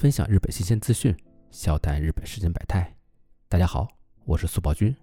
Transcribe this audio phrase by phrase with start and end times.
[0.00, 1.14] 分享日本新鲜资讯，
[1.50, 2.90] 笑谈日本世间百态。
[3.50, 3.86] 大家好，
[4.24, 4.96] 我是速报君，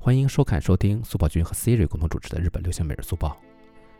[0.00, 3.40] 欢迎收看收听速报君和 Siri 共同主持的日本流行每日速报。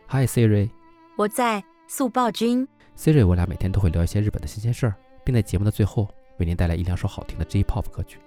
[0.09, 0.69] Hi Siri，
[1.17, 2.67] 我在速报君。
[2.97, 8.19] Siri，我俩每天都会聊一些日本的新鲜事儿，并在节目的最后为您带来一两首好听的 J-Pop 歌曲。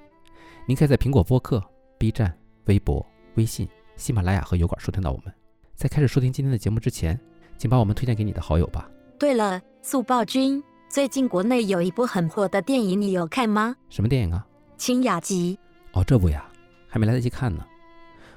[0.66, 1.62] 您可以在苹果播客、
[1.98, 5.30] B 站、微博、微信、喜马拉雅和油管收听到我们。
[5.74, 7.20] 在开始收听今天的节目之前，
[7.58, 8.90] 请把我们推荐给你的好友吧。
[9.18, 13.76] 对了，速报君，最近国内有一部很火的电影，你有看吗？
[13.90, 14.44] 什么电影啊？
[14.76, 15.56] 《清雅集》。
[15.96, 16.44] 哦，这部呀，
[16.88, 17.64] 还没来得及看呢。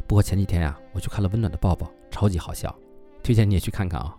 [0.08, 2.74] 不过前几天呀，我去看了《温暖的抱抱》，超级好笑，
[3.24, 4.16] 推荐你也去看看啊、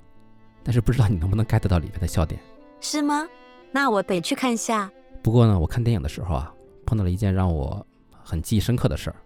[0.64, 2.40] 但是不知道你能不能 get 到里面的笑点。
[2.80, 3.24] 是吗？
[3.70, 4.90] 那我得去看下。
[5.22, 6.52] 不过呢，我看电影的时候啊，
[6.84, 9.16] 碰到了一件让我很记忆深刻的事儿。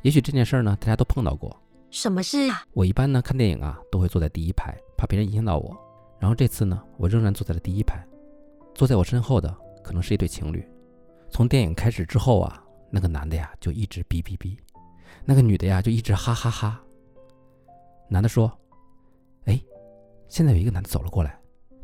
[0.00, 1.56] 也许这件事儿呢，大家都碰到过。
[1.92, 2.64] 什么事啊？
[2.72, 5.76] 我一般呢看电影啊，都会坐在第一排，怕别人影响到我。
[6.18, 8.04] 然后这次呢，我仍然坐在了第一排。
[8.74, 10.66] 坐在我身后的可能是一对情侣。
[11.30, 14.56] 从电影开始之后啊，那个男的呀就一直哔哔哔，
[15.24, 16.80] 那个女的呀就一直哈哈哈。
[18.08, 18.50] 男的说
[19.46, 19.60] ：“哎，
[20.28, 21.38] 现在有一个男的走了过来，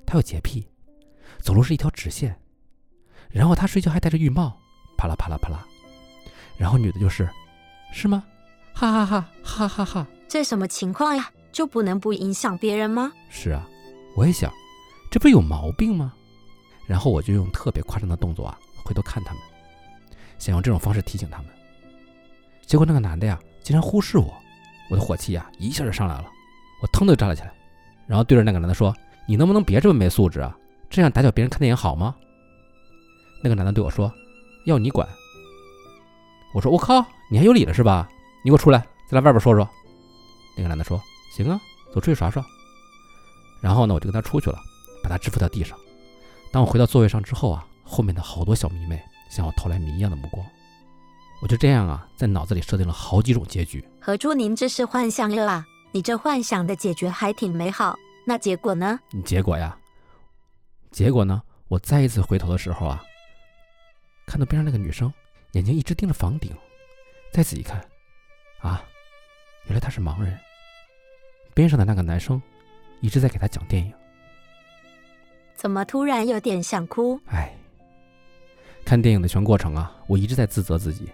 [0.04, 0.68] 他有洁癖，
[1.38, 2.38] 走路是一条直线，
[3.30, 4.60] 然后他睡觉还戴着浴帽，
[4.96, 5.66] 啪啦啪啦啪啦。
[6.58, 7.28] 然后女的就是，
[7.92, 8.24] 是吗？
[8.74, 10.06] 哈哈哈哈哈哈。
[10.28, 11.30] 这什么情况呀？
[11.50, 13.10] 就不能不影响别人吗？
[13.30, 13.66] 是啊，
[14.14, 14.52] 我也想，
[15.10, 16.12] 这不是有毛病吗？
[16.88, 19.42] 然后我就用特别夸张的动作啊，回头看他们，
[20.38, 21.46] 想用这种方式提醒他们。
[22.66, 24.34] 结果那个男的呀，竟然忽视我，
[24.90, 26.30] 我的火气呀一下就上来了，
[26.82, 27.52] 我腾的就站了起来，
[28.06, 28.94] 然后对着那个男的说
[29.28, 30.56] ：“你能不能别这么没素质啊？
[30.88, 32.16] 这样打搅别人看电影好吗？”
[33.44, 34.10] 那个男的对我说
[34.64, 35.06] ：“要你管。”
[36.54, 38.08] 我说：“我靠，你还有理了是吧？
[38.42, 38.78] 你给我出来，
[39.10, 39.68] 再来外边说说。”
[40.56, 40.98] 那个男的说
[41.36, 41.60] ：“行啊，
[41.92, 42.42] 走出去耍耍。”
[43.60, 44.58] 然后呢，我就跟他出去了，
[45.02, 45.78] 把他支扶到地上。
[46.50, 50.44] 当我回到座位上之后啊，后面的好多小迷妹向我投来谜一样的目光。
[51.40, 53.86] 我就这样啊，在脑子里设定了好几种结局。
[54.00, 55.66] 合珠，您这是幻想了啊！
[55.92, 57.96] 你这幻想的解决还挺美好，
[58.26, 58.98] 那结果呢？
[59.24, 59.78] 结果呀，
[60.90, 63.02] 结果呢，我再一次回头的时候啊，
[64.26, 65.12] 看到边上那个女生
[65.52, 66.52] 眼睛一直盯着房顶，
[67.32, 67.78] 再仔细看，
[68.60, 68.82] 啊，
[69.66, 70.36] 原来她是盲人。
[71.54, 72.40] 边上的那个男生
[73.00, 73.92] 一直在给她讲电影。
[75.58, 77.18] 怎么突然有点想哭？
[77.26, 77.52] 哎，
[78.84, 81.10] 看电影的全过程啊，我一直在自责自己，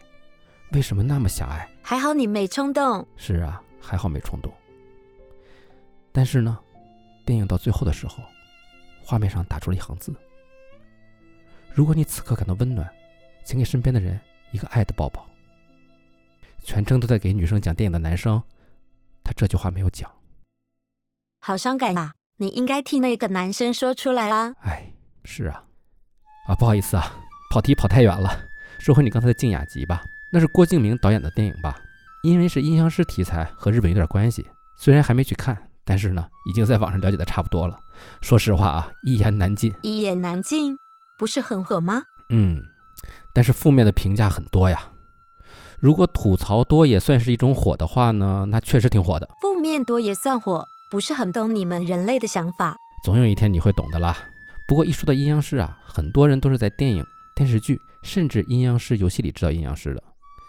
[0.72, 1.66] 为什么那么狭隘？
[1.80, 3.08] 还好你没冲动。
[3.16, 4.52] 是啊，还好没冲动。
[6.12, 6.58] 但是呢，
[7.24, 8.22] 电影到最后的时候，
[9.02, 10.14] 画面上打出了一行字：
[11.72, 12.86] 如果你此刻感到温暖，
[13.44, 14.20] 请给身边的人
[14.52, 15.26] 一个爱的抱抱。
[16.62, 18.42] 全程都在给女生讲电影的男生，
[19.22, 20.10] 他这句话没有讲。
[21.40, 22.12] 好伤感啊！
[22.36, 24.54] 你应该替那个男生说出来啊！
[24.62, 24.92] 哎，
[25.24, 25.62] 是啊，
[26.48, 27.14] 啊，不好意思啊，
[27.48, 28.36] 跑题跑太远了。
[28.80, 30.02] 说回你刚才的《静雅集》吧，
[30.32, 31.76] 那是郭敬明导演的电影吧？
[32.24, 34.44] 因为是阴阳师题材，和日本有点关系。
[34.76, 37.78] 虽然还没去看，但是呢，已经在网上了解的差不多了。
[38.20, 39.72] 说实话啊，一言难尽。
[39.82, 40.76] 一言难尽，
[41.16, 42.02] 不是很火吗？
[42.30, 42.60] 嗯，
[43.32, 44.90] 但是负面的评价很多呀。
[45.78, 49.28] 如果吐槽多也算是一种火的话呢，那确实挺火的。
[49.40, 52.76] 负面多也算火，不是很懂你们人类的想法。
[53.02, 54.16] 总有一天你会懂的啦。
[54.68, 60.00] 不过一说到阴阳师啊，很多人都是在电影、电视剧，甚至阴阳师游戏里知道阴阳师的。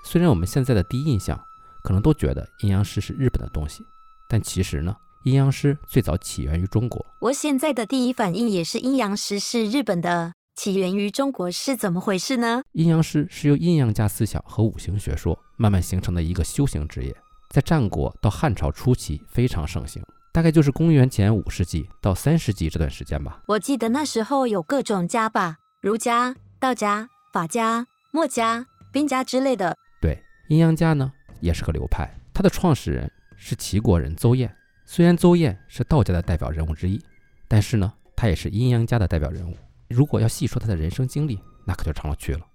[0.05, 1.35] 虽然我们现在的第一印象
[1.83, 3.83] 可能都觉得阴阳师是日本的东西，
[4.29, 7.03] 但其实呢，阴阳师最早起源于中国。
[7.21, 12.61] 我现在的第一反应也是阴阳师是日本的，起源于中国是怎么回事呢？
[12.73, 17.15] 阴阳师是由阴阳家思想和五行学说慢慢形成的一个修行职业，
[17.49, 20.03] 在战国到汉朝初期非常盛行，
[20.35, 23.41] 大概就是公元前五世纪到三世纪这段时间吧。
[23.47, 29.77] 我记得那时候有各种家吧，儒家、道家、法家、墨家、兵家之类的。
[30.01, 31.09] 对，阴阳家呢
[31.39, 34.51] 也是个流派，它的创始人是齐国人邹衍。
[34.85, 37.01] 虽然邹衍是道家的代表人物之一，
[37.47, 39.55] 但是呢，他也是阴阳家的代表人物。
[39.87, 42.45] 如果要细说他的人生经历，那可就长了去了。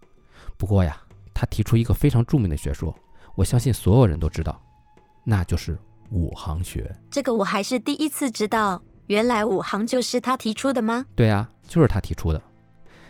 [0.58, 1.00] 不过呀，
[1.32, 2.94] 他提出一个非常著名的学说，
[3.36, 4.62] 我相信所有人都知道，
[5.24, 5.78] 那就是
[6.10, 6.94] 五行学。
[7.10, 11.06] 这个我还是第一次知道，原来五行就是他提出的吗？
[11.14, 12.42] 对啊，就是他提出的。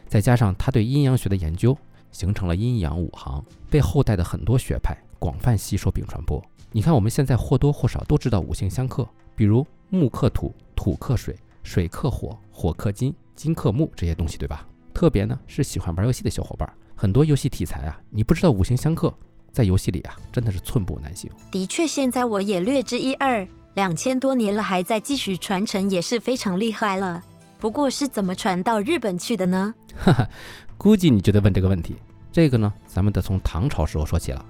[0.07, 1.77] 再加上他对阴阳学的研究，
[2.11, 6.43] 形成了阴阳五行，被后代的很多学派广泛吸收并传播。
[6.73, 14.67] 你看，我们现在或多或少都知道五行相克，比如木克土，土克水，水克火，火克金，金克木这些东西，对吧？
[14.93, 19.13] 特别呢是喜欢玩游戏的小伙伴，很多游戏题材啊，你不知道五行相克，
[19.53, 21.31] 在游戏里啊真的是寸步难行。
[21.51, 23.47] 的确，现在我也略知一二。
[23.75, 27.23] 两千多年了，还在继续传承，也是非常厉害了。
[27.59, 29.73] 不过是怎么传到日本去的呢？
[29.97, 30.29] 哈哈，
[30.77, 31.95] 估计你就得问这个问题。
[32.33, 34.45] 这个呢，咱们得从唐朝时候说起了。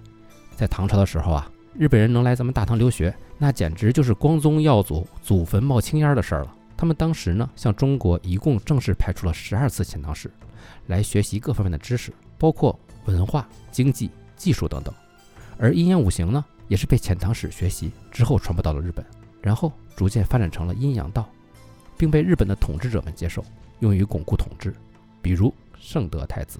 [0.56, 6.54] 在唐朝的时候啊，日本人能来咱们大唐留学，那简直就是光宗耀祖、祖坟冒青烟的事儿了。
[6.76, 10.30] 他们当时呢，向中国一共正式派出了十二次遣唐使，
[10.86, 14.94] 来学习各方面的知识，包括文化、经济、技术等等。
[15.58, 19.04] 而阴阳五行呢，也是被遣唐使学习之后传播到了日本，
[19.42, 21.28] 然后逐渐发展成了阴阳道，
[21.98, 23.44] 并被日本的统治者们接受，
[23.80, 24.74] 用于巩固统治。
[25.20, 26.58] 比如圣德太子，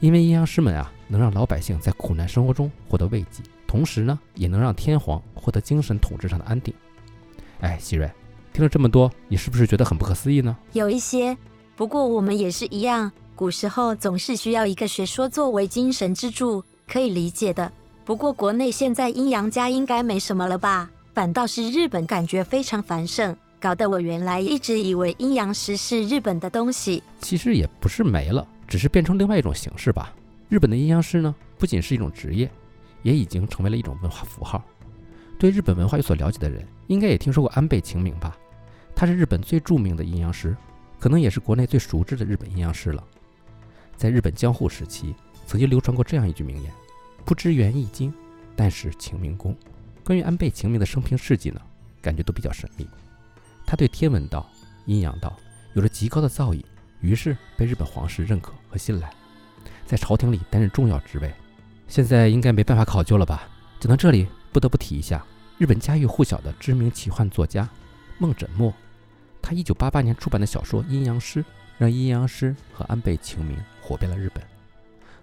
[0.00, 6.74] 因为阴阳师们啊，能让老百姓在苦难生活中获得慰藉，同时呢，也能让天皇获得精神统治上的安定。
[7.60, 8.10] 哎，希瑞。
[8.52, 10.56] 听了这么多，你是不是觉得很不可思议呢？
[10.74, 11.36] 有一些，
[11.74, 17.70] 不过我们也是一样，古时候总是需要一个学说作为精神支柱，可以理解的。
[18.04, 20.90] 不过国内现在阴阳家应该没什么了吧？
[21.14, 27.02] 反倒是日本感觉非常繁盛，搞得我原来一直以为阴阳师是日本的东西。
[27.20, 30.12] 其实也不是没了，只是变成另外一种形式吧。
[30.48, 32.50] 日本的阴阳师呢，不仅是一种职业，
[33.02, 34.62] 也已经成为了一种文化符号。
[35.38, 38.36] 对日本文化有所了解的人，应该也听说过安倍晴明吧？
[38.94, 40.56] 他是日本最著名的阴阳师，
[41.00, 43.02] 可能也是国内最熟知的日本阴阳师了。
[43.96, 45.14] 在日本江户时期，
[45.46, 46.72] 曾经流传过这样一句名言
[47.24, 48.12] ：“不知源易经，
[48.56, 49.56] 但是晴明功。”
[50.04, 51.60] 关于安倍晴明的生平事迹呢，
[52.02, 52.86] 感觉都比较神秘。
[53.66, 54.46] 他对天文道、
[54.84, 55.34] 阴阳道
[55.72, 56.62] 有着极高的造诣，
[57.00, 59.10] 于是被日本皇室认可和信赖，
[59.86, 61.32] 在朝廷里担任重要职位。
[61.88, 63.48] 现在应该没办法考究了吧？
[63.80, 65.24] 讲到这里，不得不提一下
[65.58, 67.68] 日本家喻户晓的知名奇幻作家
[68.18, 68.72] 梦枕墨。
[69.40, 71.42] 他一九八八年出版的小说《阴阳师》，
[71.76, 74.53] 让阴阳师和安倍晴明火遍了日本。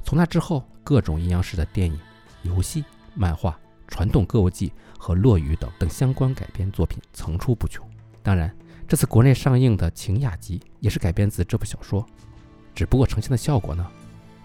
[0.03, 2.00] 从那之后，各种阴阳师的电影、
[2.44, 2.83] 游戏、
[3.15, 3.57] 漫画、
[3.88, 7.86] 传统歌舞伎和落语等等相关改编作品层出不穷。
[8.21, 8.53] 当然，
[8.88, 12.06] 这次国内上映的《晴雅集》也是改编自这部小说，
[12.75, 13.88] 只不过呈现的效果呢，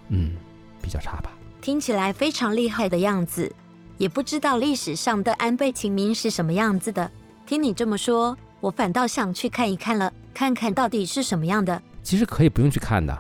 [0.09, 0.37] 嗯，
[0.81, 1.31] 比较差吧。
[1.61, 3.53] 听起来非常厉害的样子，
[3.99, 7.11] 也不知道历史上的安倍晴明是什么样子的。
[7.45, 8.37] 听你这么说。
[8.59, 11.81] 我反倒想去看一看了，看看到底是什么样的。
[12.03, 13.17] 其实可以不用去看的，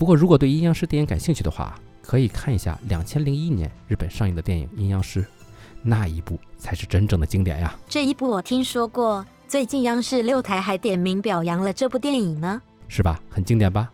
[0.00, 5.20] 不过如果对阴阳师电影感兴趣的话，可以看一下两千零一年日本上映的电影《阴阳师》，
[5.82, 7.78] 那一部才是真正的经典呀。
[7.86, 13.20] 这一部我听说过，最近央视六台还点名表扬了这部电影呢，是吧？
[13.28, 13.90] 很经典吧？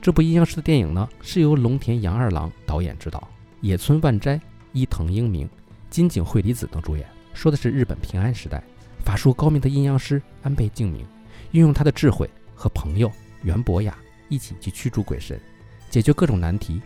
[0.00, 3.28] 这部阴阳师的电影呢，是由龙田洋二郎导演执导，
[3.60, 4.40] 野村万斋、
[4.72, 5.46] 伊藤英明、
[5.90, 8.64] 金井惠里子等主演，说的是日本平安时代。
[9.04, 11.06] 法术高明的阴阳师安倍晴明，
[11.50, 13.12] 运用他的智慧和朋友
[13.42, 13.94] 袁博雅
[14.28, 15.38] 一起去驱逐鬼神，
[15.90, 16.80] 解决各种难题，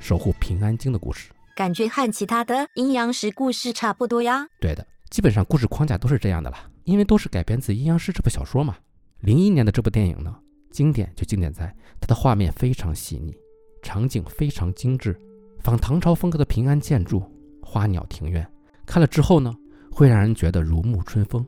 [0.00, 4.46] 守护平安京的故事，感觉和其他的阴阳师故事差不多呀。
[4.60, 8.76] 对的，基本上故事框架都是这样的啦，因为都是改编自《阴阳师》这部小说嘛。
[9.20, 10.36] 零一年的这部电影呢，
[10.70, 13.34] 经典就经典在它的画面非常细腻，
[13.82, 15.18] 场景非常精致，
[15.60, 17.22] 仿唐朝风格的平安建筑、
[17.62, 18.46] 花鸟庭院，
[18.84, 19.54] 看了之后呢，
[19.90, 21.46] 会让人觉得如沐春风。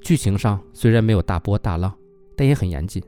[0.00, 1.96] 剧情上虽然没有大波大浪，
[2.36, 3.02] 但也很严谨，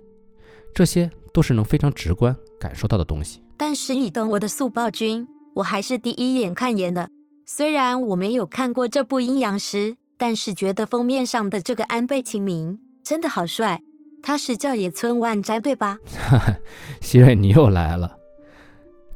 [0.75, 3.43] 这些都是能非常直观感受到的东西。
[3.56, 7.09] 但是你懂我的速报君，我还是第一眼看眼的。
[7.44, 13.82] 虽然我没有看过这部《阴阳师》，但是觉得封面上的这个安倍晴明真的好帅。
[14.23, 15.99] 他是叫野村万斋对吧？
[16.29, 16.56] 哈哈，
[17.00, 18.17] 希瑞你又来了。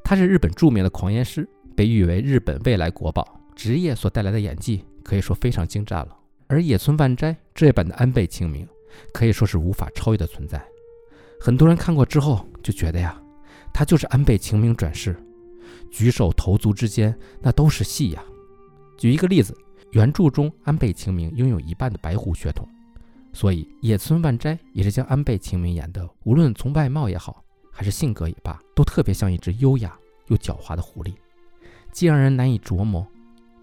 [0.02, 3.40] 他是日本著名的狂言师，被誉为日本未来国宝。
[3.54, 6.16] 职业所带来的演技可以说非常精湛了。
[6.46, 8.66] 而野村万斋这版的安倍晴明
[9.12, 10.62] 可以说是无法超越的存在。
[11.44, 13.20] 很多人看过之后就觉得呀，
[13.70, 15.14] 他就是安倍晴明转世，
[15.90, 18.24] 举手投足之间那都是戏呀。
[18.96, 19.54] 举一个例子，
[19.90, 22.66] 原著中安倍晴明拥有一半的白狐血统，
[23.34, 29.94] 所以野村万斋也是将安倍晴明演的，无论从外貌也好，还是性格也罢，都特别像一只优雅
[30.28, 31.12] 又狡猾的狐狸，
[31.92, 33.06] 既让人难以琢磨，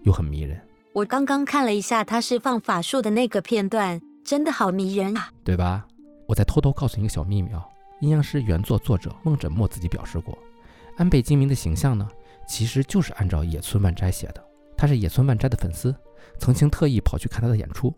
[0.04, 0.56] 又很迷人。
[0.92, 5.84] 我刚刚看了一下他释放法术的那个片段，真的好迷人啊，对吧？
[6.28, 7.66] 我再偷偷告诉你一个小秘密啊，
[8.02, 10.36] 阴阳师原作作者孟枕墨自己表示过，
[10.96, 12.08] 安倍晴明的形象呢，
[12.48, 14.44] 其实就是按照野村万斋写的。
[14.76, 15.94] 他是野村万斋的粉丝，
[16.36, 17.94] 曾经特意跑去看他的演出，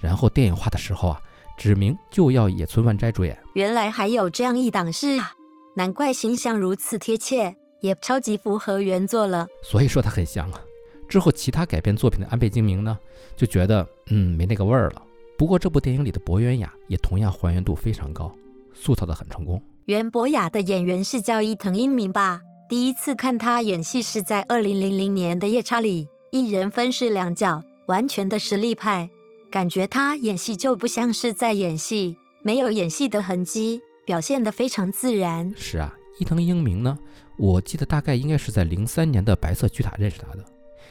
[0.00, 1.20] 然后电影化的时候啊，
[1.58, 3.38] 指明就要野村万斋主演。
[3.52, 5.34] 原来还有这样一档事啊，
[5.76, 9.46] 难怪形象如此贴切，也超级符合原作了。
[9.62, 10.60] 所以说他很像啊。
[11.06, 12.98] 之后，其他改编作品的安倍晴明呢，
[13.36, 15.02] 就觉得嗯没那个味儿了。
[15.36, 18.34] 不过这部电影里的博元雅也同样还原度非常高，
[18.74, 19.62] 塑造的很成功。
[19.86, 22.40] 袁博雅的演员是叫伊藤英明吧？
[22.68, 29.08] 第一次看他演戏是在二零零零年的夜叉里，一人分饰两角，完全的实力派。
[29.50, 35.52] 感觉他演戏就不像是在演戏，没有演戏的痕迹，表现得非常自然。
[35.56, 36.98] 是啊，伊藤英明呢，
[37.38, 40.44] 我记得大概应该是在零三年的《白色巨塔》认识他的。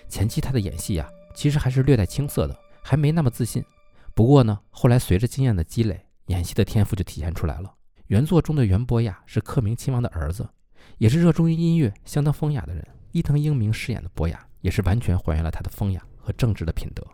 [0.07, 3.65] 前期他的演戏啊，其实还是略带青涩的，还没那么自信。
[4.13, 7.73] 不过呢，后来随着经验的积累，演戏的天赋就体现出来了。
[8.07, 10.47] 原作中的袁博雅是克明亲王的儿子，
[10.97, 12.85] 也是热衷于音乐、相当风雅的人。
[13.11, 17.05] 伊藤英明饰演的博雅，也是完全还原了他的风雅和正直的品德。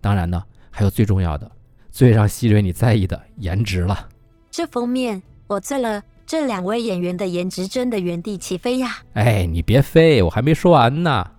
[0.00, 1.50] 当然呢，还有最重要的、
[1.90, 4.08] 最让希瑞你在意的颜值了。
[4.50, 8.98] 这封面我醉了，这两位演员的颜值真的原地起飞呀！
[9.14, 11.30] 哎，你别飞，我还没说完呢。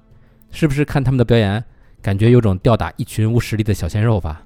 [0.51, 1.63] 是不是看他们的表演，
[2.01, 4.43] 感觉有种吊打一群无实力的小鲜肉吧？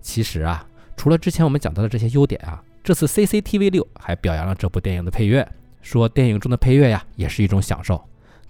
[0.00, 0.66] 其实啊，
[1.00, 7.98] 除了之前我们讲到的这些优点啊，这次 CCTV 六还表扬了这部电影的配乐，说电影中的配乐呀也是一种享受。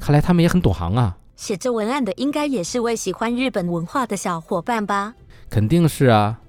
[0.00, 1.16] 看来他们也很懂行啊。
[1.36, 5.14] 写这文案的应该也是位喜欢日本文化的小伙伴吧？
[5.48, 6.40] 肯定是啊。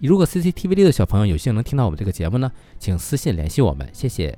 [0.00, 4.36] 如果 CCTV 六的小朋友有幸能听到我们这个节目呢，请私信联系我们，谢谢。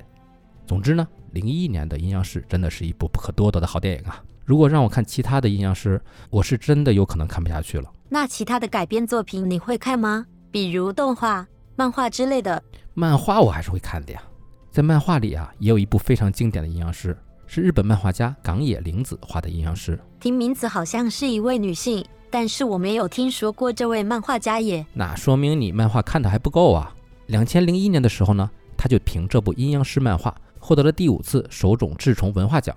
[0.67, 4.21] 总之呢，零一年的《阴阳师》真的是一部不可多得的好电影啊。
[4.45, 7.91] 如果让我看其他的阴阳师，我是真的有可能看不下去了。
[8.07, 10.27] 那其他的改编作品你会看吗？
[10.51, 12.61] 比如动画、漫画之类的？
[12.93, 14.21] 漫画我还是会看的呀。
[14.69, 17.17] 在漫画里啊，也有一部非常经典的阴阳师，
[17.47, 19.97] 是日本漫画家冈野玲子画的阴阳师。
[20.19, 24.85] 听名字好像是一位女性，但是我没有听说过这位漫画家耶。
[24.93, 26.93] 那说明你漫画看的还不够啊。
[27.27, 32.75] 两千零一年的时候呢，他就凭这部阴阳师漫画获得了第五次手冢治虫文化奖。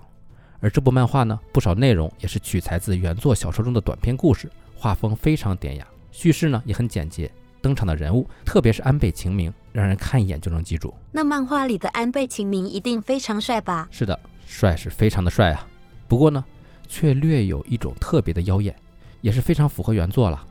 [0.61, 7.29] 而这部漫画呢，不少内容也是取材自原作小说中的短篇故事，画风非常典雅，叙事呢也很简洁，
[7.65, 10.93] 登场的人物，特别是安倍晴明，让人看一眼就能记住。
[11.11, 13.87] 那漫画里的安倍晴明一定非常帅吧？
[13.89, 15.67] 是的，帅是非常的帅啊。
[16.07, 16.45] 不过呢，
[16.87, 18.75] 却略有一种特别的妖艳，
[19.21, 20.45] 也是非常符合原作了。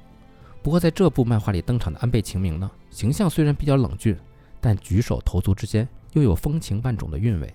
[0.61, 4.19] 不过在这部漫画里登场的安倍晴明呢，形象虽然比较冷峻，
[4.61, 7.55] 但举手投足之间又有风情万种的韵味，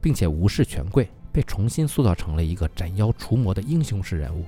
[0.00, 1.10] 并且无视权贵。
[1.32, 4.44] 被重新塑造成了一个斩妖除魔的英雄式人物，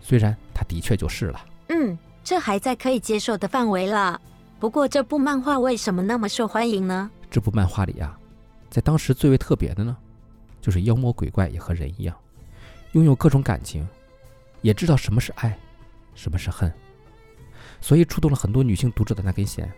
[0.00, 1.40] 虽然他的确就是了。
[1.68, 4.20] 嗯，这还在可以接受的范围了。
[4.58, 7.10] 不过这部漫画为什么那么受欢迎呢？
[7.30, 8.18] 这部漫画里啊，
[8.68, 9.96] 在当时最为特别的呢，
[10.60, 12.14] 就是妖魔鬼怪也和人一样，
[12.92, 13.88] 拥有各种感情，
[14.60, 15.58] 也知道什么是爱，
[16.14, 16.70] 什么是恨，
[17.80, 19.70] 所以触动了很多女性读者的那根弦，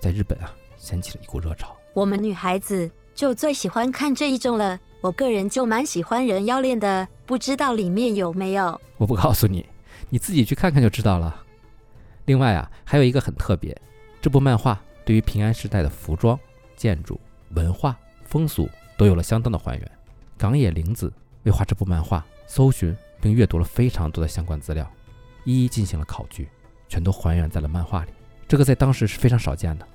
[0.00, 1.76] 在日本啊掀起了一股热潮。
[1.94, 4.78] 我们女孩子就最喜欢看这一种了。
[5.00, 8.80] 我个人就蛮喜欢人妖恋的，不知道里面有没有？
[8.96, 9.64] 我不告诉你，
[10.10, 11.44] 你自己去看看就知道了。
[12.28, 13.74] 另外啊，还有一个很特别，
[14.20, 16.38] 这部漫画对于平安时代的服装、
[16.76, 17.18] 建筑、
[17.54, 18.68] 文化、风俗
[18.98, 19.90] 都有了相当的还原。
[20.36, 21.10] 冈野玲子
[21.44, 24.86] 为画这部漫画，搜寻并阅读了非常多的相关资料，
[25.44, 26.50] 一一进行了考据，
[26.86, 28.10] 全都还原在了漫画里。
[28.46, 29.88] 这个在当时是非常少见的，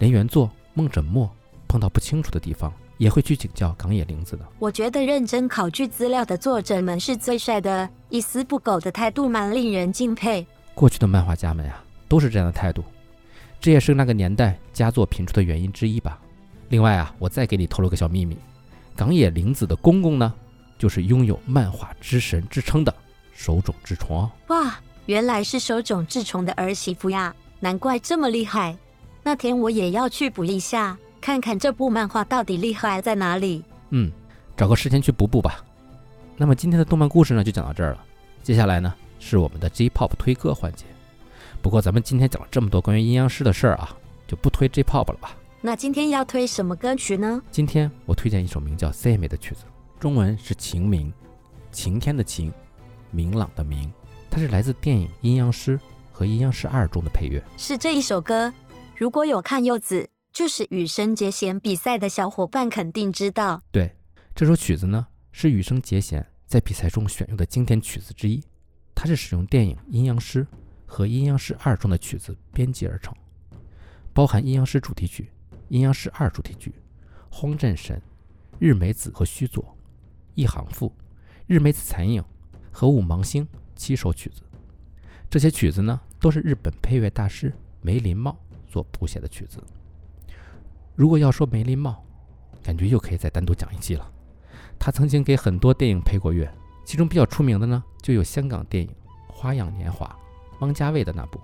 [0.00, 1.30] 连原作梦枕墨
[1.68, 2.72] 碰到不清楚的地方。
[2.98, 4.48] 也会去请教冈野玲子的。
[4.58, 10.46] 我觉得认真考据资料的作者们是最帅的，一丝不苟的态度蛮令人敬佩。
[10.76, 12.84] 过去的漫画家们呀，都是这样的态度，
[13.58, 16.20] 这也是那个年代佳作频出的原因之一吧。
[16.68, 18.36] 另外啊，我再给你透露个小秘密，
[18.94, 20.34] 冈野玲子的公公呢，
[20.76, 22.94] 就是拥有漫画之神之称的
[23.32, 24.30] 手冢治虫哦。
[24.48, 28.76] 哇，原来是手冢治虫的儿媳妇呀，难怪这么厉害。
[29.22, 30.98] 那天我也要去补一下。
[31.18, 33.64] 看看这部漫画到底厉害在哪里？
[33.90, 34.12] 嗯，
[34.56, 35.64] 找个时间去补补吧。
[36.36, 38.04] 那么今天的动漫故事呢，就讲到这儿了。
[38.44, 40.84] 接下来呢，是我们的 J-pop 推歌环节。
[41.62, 43.96] 不过咱们今天讲了这么多关于阴阳师的事儿啊，
[44.26, 45.36] 就不推 J-pop 了吧？
[45.60, 47.42] 那今天要推什么歌曲呢？
[47.50, 49.64] 今天我推荐一首名叫《Same》的曲子，
[49.98, 51.12] 中文是晴明，
[51.72, 52.52] 晴天的晴，
[53.10, 53.92] 明朗的明。
[54.30, 55.78] 它是来自电影《阴阳师》
[56.12, 57.42] 和《阴阳师二》中的配乐。
[57.56, 58.52] 是这一首歌。
[58.96, 60.08] 如果有看柚子。
[60.32, 63.62] 就是羽生结弦比赛的小伙伴肯定知道。
[63.72, 63.90] 对，
[64.34, 68.44] 这首曲子呢是羽生结弦在比赛中选用的经典曲子之一，
[68.96, 70.42] 它是使用电影《阴阳师》
[70.86, 73.14] 和《阴阳师二》中的曲子编辑而成，
[74.14, 75.30] 包含《阴阳师》主题曲、
[75.68, 76.74] 《阴阳师二》主题曲、
[77.30, 78.00] 荒战神、
[78.58, 79.76] 日美子和须佐、
[80.34, 80.90] 一行赋、
[81.46, 82.24] 日美子残影
[82.72, 84.40] 和五芒星七首曲子。
[85.28, 88.34] 这些曲子呢都是日本配乐大师梅林茂
[88.66, 89.62] 所谱写的曲子。
[90.94, 92.02] 如果要说梅林茂，
[92.62, 94.10] 感觉又可以再单独讲一期了。
[94.78, 96.50] 他曾经给很多电影配过乐，
[96.86, 98.88] 其中比较出名的呢，就有香港电影
[99.26, 100.06] 《花样年华》，
[100.60, 101.40] 汪家卫的那部，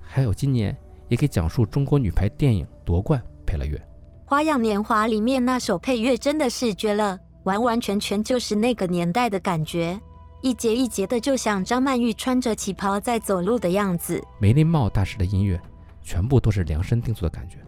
[0.00, 0.74] 还有今年
[1.08, 3.76] 也给讲述中国女排电影夺冠配了乐。
[4.24, 10.00] 《花样年华》里面那首配乐真的是绝了，完完全全就是那个年代的感觉，
[10.40, 14.24] 一节一节的，就像张曼玉穿着旗袍在走路的样子。
[14.40, 15.60] 梅林茂大师的音乐，
[16.02, 17.58] 全部都是量身定做的感觉。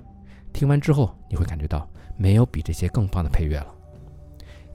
[0.50, 3.66] 听完之后，你会感觉到没有比这些更棒的配乐了。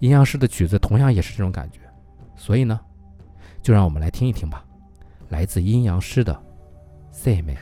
[0.01, 1.79] 阴阳师的曲子同样也是这种感觉。
[2.43, 2.77] 所以呢
[3.62, 4.65] 就让我们来听一听吧。
[5.29, 6.38] 来自阴阳师的
[7.13, 7.55] same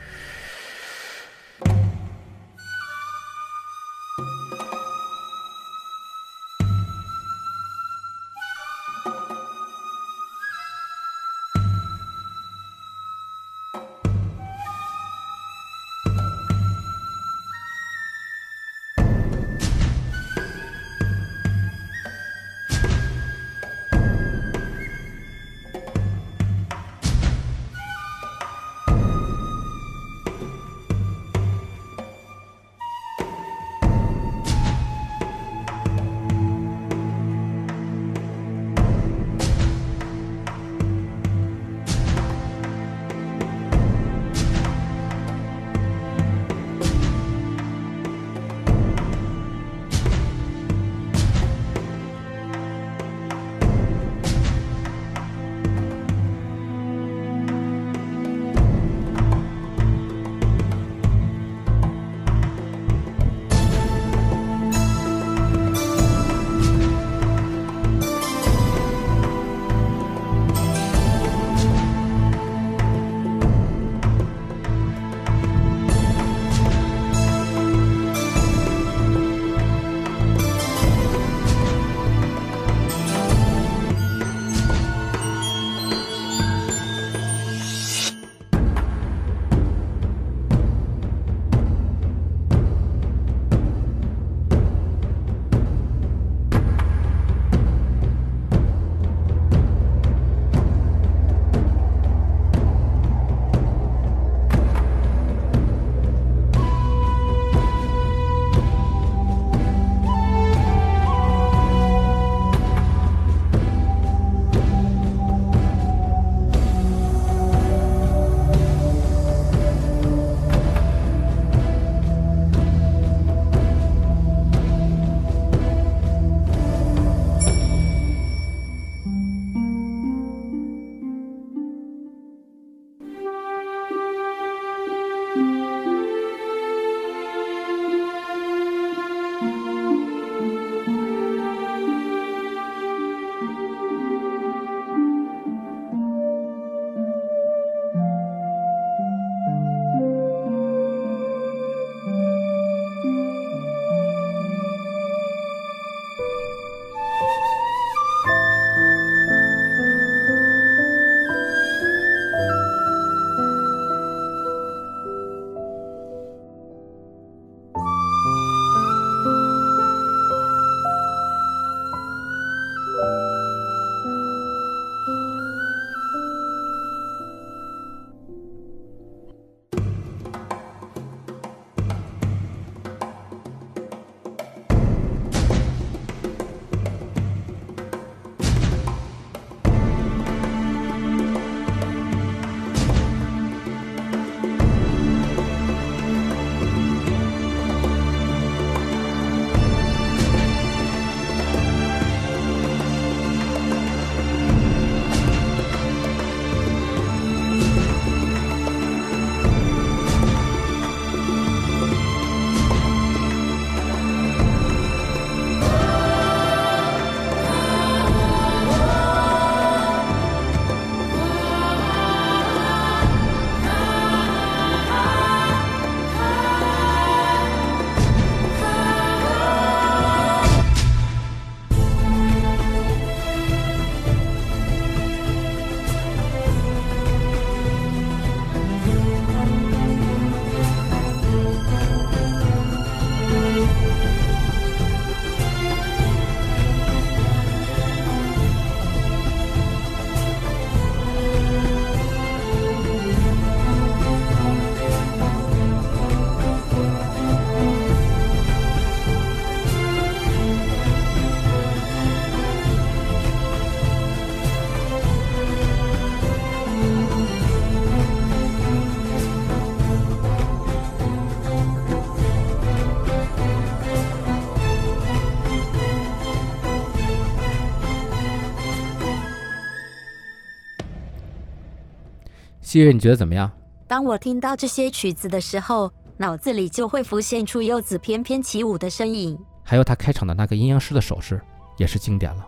[282.72, 283.52] 霁月你觉得怎么样？
[283.86, 289.38] 当我听到这些曲子的时候脑子里就会浮现出柚子翩翩起舞的身影。
[289.62, 291.38] 还有他开场的那个阴阳师的手势
[291.76, 292.46] 也是经典了。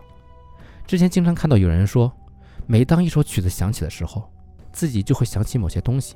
[0.87, 2.11] 之前经常看到有人说
[2.65, 4.27] 每当一首曲子响起的时候
[4.73, 6.15] 自己就会想起某些东西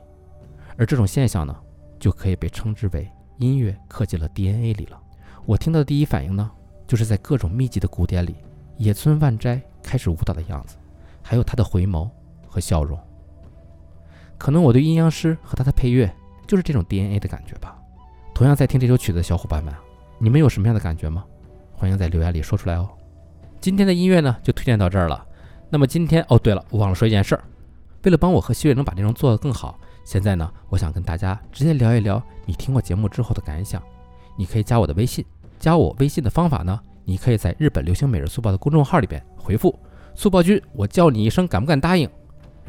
[0.75, 1.55] 而这种现象呢
[1.99, 4.99] 就可以被称之为音乐刻进了 dna 里了。
[5.45, 6.49] 我听到的第一反应呢
[6.87, 8.37] 就是在各种密集的古典里
[8.77, 10.77] 野村万斋开始舞蹈的样子
[11.21, 12.09] 还有他的回眸
[12.47, 12.99] 和笑容。
[14.39, 16.11] 可能我对阴阳师和他的配乐
[16.47, 17.77] 就是这种 DNA 的感觉吧。
[18.33, 19.71] 同样在听这首曲子的小伙伴们，
[20.17, 21.25] 你们有什么样的感觉吗？
[21.73, 22.89] 欢迎在留言里说出来哦。
[23.59, 25.23] 今天的音乐呢，就推荐到这儿了。
[25.69, 27.43] 那么今天哦，对了，我忘了说一件事儿。
[28.03, 33.83] 为了帮我和希月能把内容做得更好，现在呢，我想跟大家直接聊一聊你听过节目之后的感想。
[34.37, 35.25] 你可以加我的微信，
[35.59, 39.77] 加我微信的方法呢，你可以在日本流行每日速报的公众号里边回复
[40.15, 42.09] “速报君”，我叫你一声，敢不敢答应？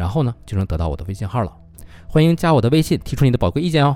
[0.00, 1.54] 然后呢，就能得到我的微信号了。
[2.08, 3.94] 欢迎加我的微信，提出你的宝贵意见哦。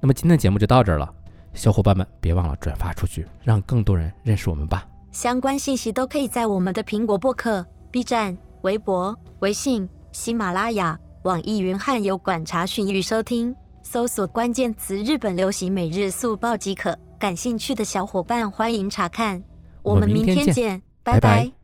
[0.00, 1.12] 那么今天的节目就到这儿了，
[1.52, 4.88] 小伙伴们别忘了转发出去，让更多人认识我们吧。
[5.10, 16.98] 相关信息都可以在我们的苹果播客、B 站、微博、微信、喜马拉雅、网易云汉有馆查询与收听，搜索关键词“日本流行每日速报”即可。
[17.18, 19.40] 感兴趣的小伙伴欢迎查看。
[19.82, 21.61] 我们明天见，拜拜。